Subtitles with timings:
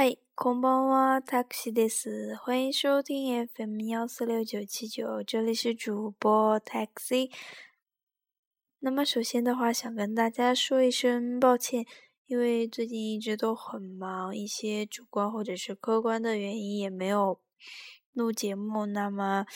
[0.00, 2.36] 嗨，こんばんは、タクシーです。
[2.36, 7.32] 欢迎收听 FM 幺四六九七九，这里是主播 Taxi。
[8.78, 11.84] 那么首先的话，想跟大家说一声抱歉，
[12.26, 17.40] 因为最近一直都很忙，一些主观或者是客观的原因也没有
[18.12, 18.86] 录节目。
[18.86, 19.46] 那么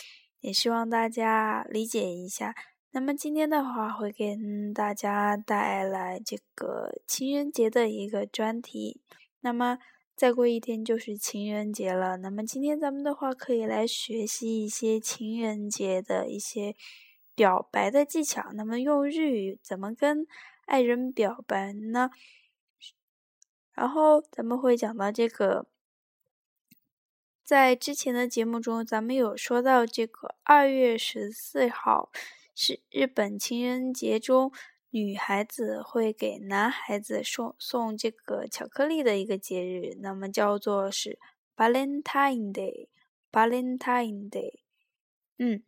[0.40, 2.52] 也希望大家理解一下。
[2.90, 9.00] 那么今天的话，会跟大家带来这个情人节的一个专题。
[9.42, 9.78] 那么。
[10.17, 16.75] 再过一天就是情人节了，那么今天咱们的话可以来学习一些情人节的一些
[17.35, 18.51] 表白的技巧。
[18.53, 20.25] 那么用日语怎么跟
[20.65, 22.09] 爱人表白呢？
[23.73, 25.67] 然后咱们会讲到这个，
[27.43, 32.09] 在之前的节目中，咱们有说到这个二月十四号
[32.55, 34.51] 是日本情人节中。
[34.89, 41.19] 女孩子会给男孩子送送这个巧克力的一个节日，那么叫做是
[41.57, 44.61] Valentine Day，Valentine Day。
[45.37, 45.61] 嗯，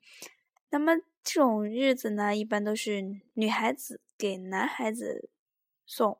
[0.69, 5.29] 那么这种日子呢，一般都是女孩子给男孩子
[5.85, 6.17] 送。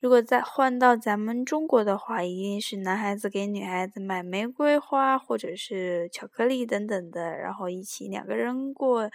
[0.00, 9.10] 如果再换到咱们中国的话，一定是男孩子给女孩子买玫瑰花或者是巧克力等等的，然后一起两个人过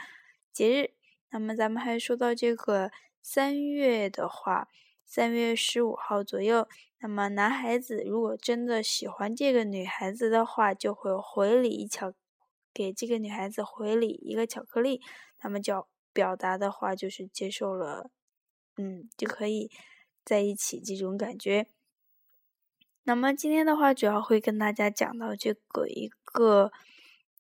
[0.52, 0.92] 节日。
[1.32, 2.92] 那么咱们还说到这个。
[3.24, 4.68] 三月的话，
[5.06, 6.68] 三月十五号左右，
[7.00, 12.14] 那么男孩子如果真的喜欢这个女孩子的话，就会回礼一巧，
[12.74, 15.02] 给这个女孩子回礼一个巧克力。
[15.42, 18.12] 那么就表达的话就是接受了，
[18.76, 19.72] 嗯，就可以
[20.26, 21.68] 在一起这种感觉。
[23.04, 26.74] 那么今天的话，主要会跟大家讲到这个一个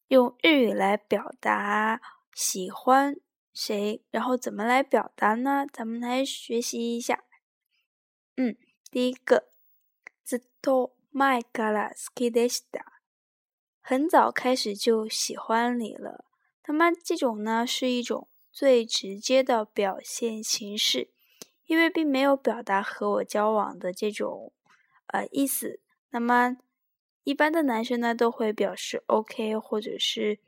[0.07, 1.99] 用日语来表达
[2.33, 3.17] 喜欢。
[3.52, 4.02] 谁？
[4.10, 5.66] 然后怎么来表达呢？
[5.72, 7.24] 咱们来学习一下。
[8.36, 8.56] 嗯，
[8.90, 9.48] 第一个，
[10.24, 12.84] ずっと前から好きでした。
[13.80, 16.24] 很早开始就喜欢你了。
[16.66, 21.10] 那么这种呢，是一种最直接的表现形式，
[21.66, 24.52] 因为并没有表达和我交往的这种
[25.08, 25.80] 呃意思。
[26.10, 26.56] 那么
[27.24, 30.38] 一般的男生呢，都会表示 OK，或者是。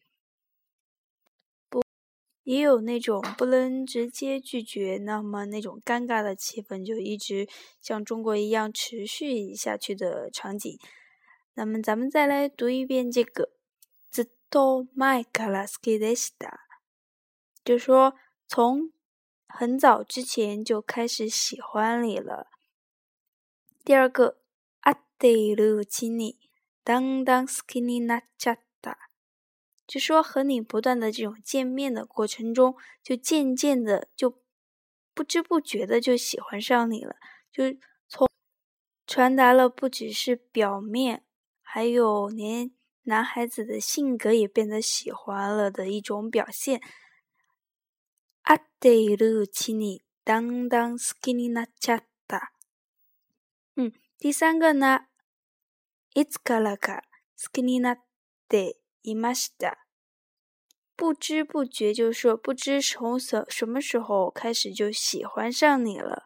[2.45, 7.47] 也有那种不能直接拒绝，那么那种尴尬的气氛就一直
[7.81, 10.79] 像中国一样持续下去的场景。
[11.55, 13.51] 那么咱们再来读一遍这个“
[14.11, 16.59] ずっと前から好きでした”，
[17.63, 18.15] 就说
[18.49, 18.93] 从
[19.47, 22.47] 很早之前就开始喜欢你了。
[23.85, 24.37] 第二个“
[24.81, 26.37] 会っているうちに
[26.85, 28.63] だんだん好きになっちゃった”。
[29.87, 34.41] 就说和你不断的这种见面的过程中，就渐渐的就
[35.15, 37.17] 不知不觉的就喜欢上你了，
[37.51, 37.65] 就
[38.09, 38.29] 从
[39.07, 41.25] 传达了不只是表面，
[41.61, 42.71] 还有连
[43.03, 46.81] 男孩子的性格也变得喜欢了的一种表现。
[48.43, 52.53] あっているうちにだんだん好きになっちゃった。
[53.77, 55.09] 嗯，第三个呢，
[56.15, 57.03] いつからか
[57.37, 57.99] 好きになっ
[58.49, 58.77] て。
[59.05, 59.79] 伊玛西达，
[60.97, 66.25] 不知不觉就说不知从什什么时候开始就喜欢上你了，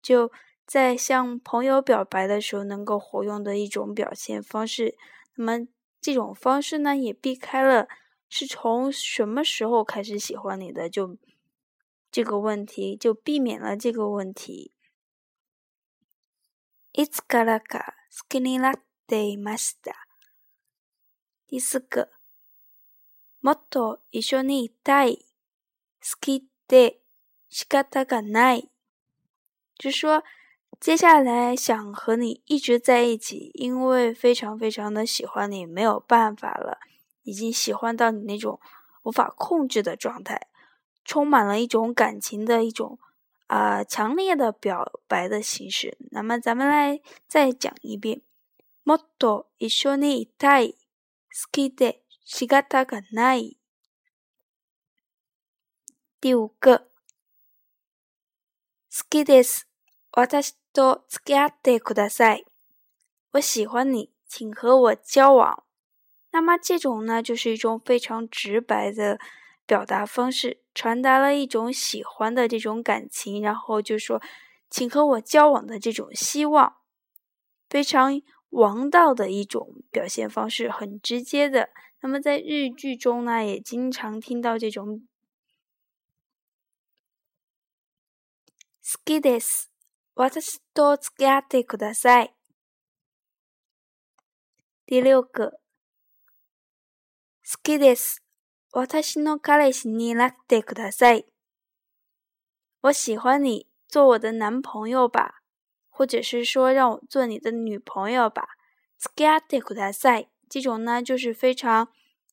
[0.00, 0.30] 就
[0.66, 4.96] 在向朋友表白的时候能够活用的一种表现方式。
[5.34, 5.66] 那么
[6.00, 7.88] 这种方式呢，也避开了
[8.28, 11.16] 是从什么时候开始喜欢你的，就
[12.10, 14.72] 这个问题就避免了这个问题。
[16.94, 19.92] いつからか好きになっていました。
[21.50, 22.08] 第四个，
[23.42, 25.24] もっと一緒にいたい、
[26.00, 26.98] 好きで
[27.48, 28.68] 仕方がない。
[29.78, 30.24] 就说
[30.80, 36.78] 接下来想和你一直在一起，因为非常非常的喜欢你，没有办法了，
[37.22, 38.60] 已经喜欢到你那种
[39.02, 40.48] 无法控制的状态，
[41.04, 42.98] 充满了一种感情的一种
[43.46, 45.96] 啊强烈的表白的形式。
[46.10, 48.22] 那么咱们来再讲一遍，
[48.84, 50.74] もっと一緒にいたい。
[51.32, 53.58] 好きで仕方がない。
[56.20, 56.78] 第五个，
[58.90, 59.68] 好きです。
[60.12, 62.44] 私と付き合ってください。
[63.32, 65.64] 我喜欢你，请和我交往。
[66.30, 69.18] 那么这种呢，就是一种非常直白的
[69.66, 74.20] 表达方式，传达了一种喜欢的这种感情，然后就说，
[74.70, 76.76] 请和我交往的这种希望，
[77.68, 78.22] 非常。
[78.50, 81.70] 王道的一种表现方式，很直接的。
[82.00, 85.06] 那么在日剧中呢，也经常听到这种“
[88.82, 89.70] 好きです。
[90.14, 92.34] 私と付き合ってください。”
[94.86, 95.58] 第六个，
[97.42, 98.22] 好きです。
[98.72, 101.26] 私の彼氏になってください。
[102.82, 105.39] 我喜欢你，做我的男朋友吧，
[105.90, 108.48] 或者是说让我做你的女朋友吧。
[108.98, 110.28] 好きでください。
[110.48, 111.88] 这种呢，就是非常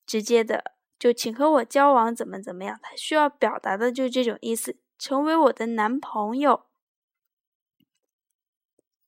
[0.06, 2.78] 直接的，就请和我交往，怎么怎么样？
[2.82, 6.66] 他需要表达的就是这种意思，成为我的男朋友。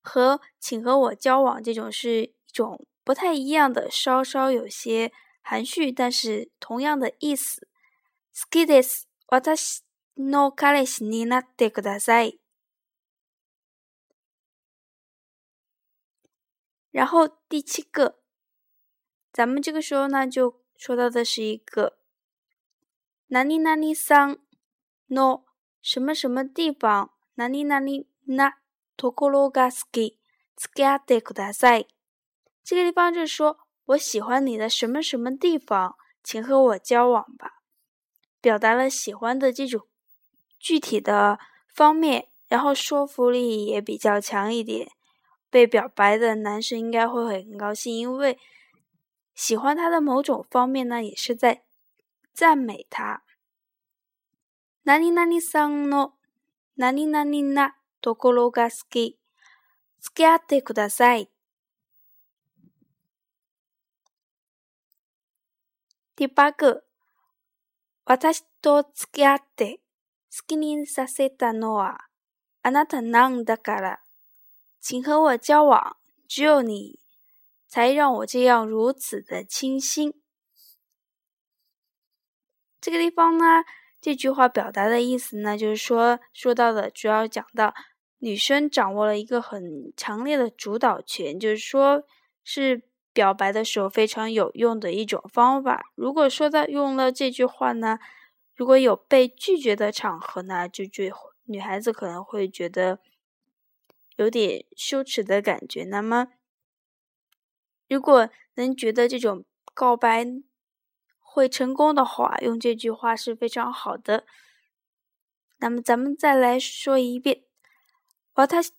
[0.03, 5.13] 和请和我交往这种是一种不太一样的，稍稍有些
[5.43, 7.69] 含蓄，但是同样的意思。
[8.33, 9.07] 好きです。
[9.29, 9.83] 私
[10.17, 12.39] の彼氏になってください。
[16.92, 18.20] 然后第七个。
[19.34, 21.98] 咱们这个时候呢，就说到的是一个
[23.28, 24.38] 哪里哪里桑
[25.08, 25.44] no
[25.82, 28.58] 什么什么地方哪里哪里那
[28.98, 30.20] 托コ罗嘎斯基
[30.58, 31.88] 斯加德库达塞。
[32.64, 37.64] 这个地方就是说我喜欢你的什么什么地方，请和我交往吧，
[38.42, 39.88] 表达了喜欢的这种
[40.60, 41.40] 具体的
[41.74, 44.92] 方面，然后说服力也比较强一点。
[45.51, 48.39] 被表白的男生应该会很高兴，因为。
[49.37, 51.63] 喜欢他的某种方面呢，也是在
[52.33, 53.23] 赞美他。
[54.85, 56.17] 哪里哪里桑诺，
[56.77, 59.19] 哪里哪里那多过罗嘎斯基，
[60.01, 61.29] 斯加德库达塞。
[66.15, 66.85] 第八个，
[68.07, 69.81] 私と付き合って
[70.31, 72.09] 好きにさせたのは
[72.63, 74.01] あなたなんだから。
[74.82, 75.96] 请和我交往，
[76.28, 77.00] 只有你。
[77.74, 80.14] 才让我这样如此的倾心。
[82.82, 83.64] 这个地方呢，
[84.02, 87.74] 这句话表达的意思呢，就是说，说到的主要讲到
[88.18, 92.04] 女生掌握了一个很强烈的主导权，就是说
[92.44, 92.84] 是
[93.14, 95.86] 表白的时候非常有用的一种方法。
[95.96, 98.00] 如果说到用了这句话呢，
[98.54, 101.06] 如果有被拒绝的场合呢，就就
[101.46, 103.00] 女孩子可能会觉得
[104.21, 105.85] 有点羞耻的感觉。
[105.85, 106.29] 那么。
[107.89, 110.27] 如果能觉得这种告白
[111.21, 114.27] 会成功的话，用这句话是非常好的。
[115.59, 117.45] 那么咱们再来说一遍。
[118.35, 118.75] 私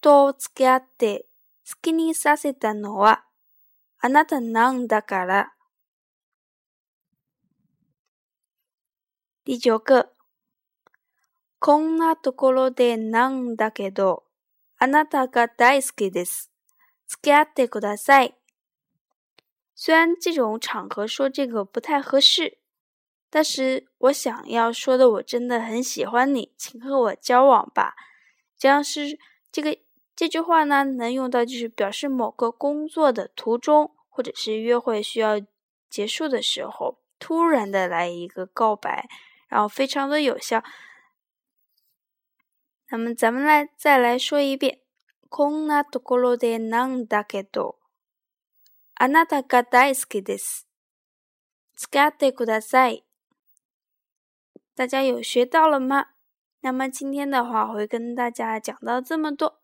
[0.00, 1.26] と付き合って
[1.66, 3.24] 好きにさせたのは
[3.98, 5.54] あなたなんだから。
[9.44, 10.14] 第九个。
[11.58, 14.24] こんなところでなんだけど、
[14.78, 16.50] あなたが大好きです。
[17.06, 18.34] 付き合ってください。
[19.74, 22.58] 虽然这种场合说这个不太合适，
[23.30, 27.94] 但是我想要说的，我真的很喜欢你，请和我交往吧。
[28.56, 29.18] 这样是
[29.50, 29.76] 这个
[30.14, 35.40] 这句话呢，能用到就是表示某个工作的途中，或者是约会需要
[35.88, 39.08] 结束的时候，突然的来一个告白，
[39.48, 40.62] 然后非常的有效。
[42.90, 44.80] 那么咱们来再来说一遍。
[48.94, 50.68] あなたが大好きです。
[51.74, 53.04] 使ってください。
[54.76, 56.08] 大家有学到了吗？
[56.60, 59.58] 那么今天的话会跟大家讲到这么多。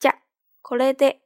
[0.00, 0.14] じゃ、
[0.62, 1.20] これで。